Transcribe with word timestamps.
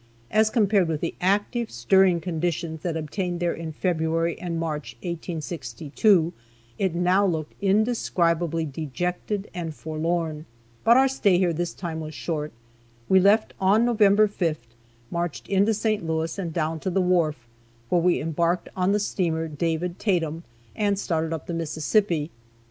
As 0.31 0.49
compared 0.49 0.87
with 0.87 0.99
the 0.99 1.13
active, 1.21 1.69
stirring 1.69 2.21
conditions 2.21 2.81
that 2.81 2.97
obtained 2.97 3.39
there 3.39 3.53
in 3.53 3.71
February 3.71 4.35
and 4.41 4.59
March, 4.59 4.95
1862, 5.01 6.33
it 6.79 6.95
now 6.95 7.23
looked 7.23 7.53
indescribably 7.61 8.65
dejected 8.65 9.47
and 9.53 9.75
forlorn. 9.75 10.47
But 10.83 10.97
our 10.97 11.07
stay 11.07 11.37
here 11.37 11.53
this 11.53 11.75
time 11.75 11.99
was 11.99 12.15
short. 12.15 12.51
We 13.09 13.19
left 13.19 13.53
on 13.61 13.85
November 13.85 14.27
5th, 14.27 14.73
marched 15.11 15.47
into 15.47 15.71
St. 15.71 16.03
Louis, 16.03 16.35
and 16.39 16.51
down 16.51 16.79
to 16.79 16.89
the 16.89 16.99
wharf, 16.99 17.47
where 17.89 18.01
we 18.01 18.19
embarked 18.19 18.69
on 18.75 18.93
the 18.93 18.99
steamer 18.99 19.47
"David 19.47 19.99
Tatum," 19.99 20.41
and 20.75 20.97
started 20.97 21.31
up 21.31 21.45
the 21.45 21.53
Mississippi. 21.53 22.31